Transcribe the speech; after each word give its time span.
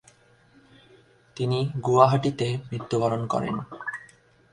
তিনি 1.37 1.59
গুয়াহাটীতে 1.85 2.47
মৃত্যুবরণ 2.69 3.21
করেন। 3.27 3.55